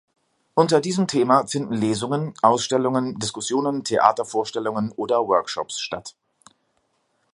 [0.55, 6.15] Unter diesem Thema finden Lesungen, Ausstellungen, Diskussionen, Theatervorstellungen oder Workshops statt.